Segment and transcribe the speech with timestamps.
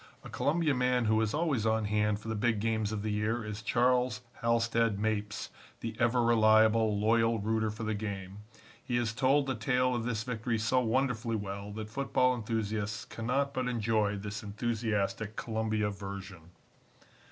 [0.23, 3.45] A Columbia man who is always on hand for the big games of the year
[3.45, 5.49] is Charles Halstead Mapes,
[5.81, 8.39] the ever reliable, loyal rooter for the game.
[8.83, 13.53] He has told the tale of this victory so wonderfully well that football enthusiasts cannot
[13.53, 16.49] but enjoy this enthusiastic Columbia version.